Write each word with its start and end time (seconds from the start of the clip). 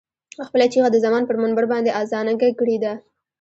خپله 0.47 0.65
چيغه 0.73 0.89
د 0.91 0.97
زمان 1.05 1.23
پر 1.27 1.35
منبر 1.41 1.65
باندې 1.71 1.95
اذانګه 2.01 2.49
کړې 2.59 2.77
ده. 2.83 2.93